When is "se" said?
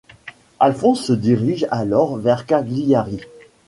1.03-1.13